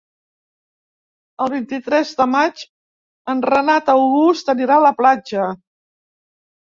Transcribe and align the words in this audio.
El 1.43 1.51
vint-i-tres 1.55 2.13
de 2.23 2.27
maig 2.37 2.63
en 3.35 3.45
Renat 3.53 3.95
August 3.97 4.51
anirà 4.55 4.79
a 4.79 4.85
la 4.89 4.97
platja. 5.03 5.51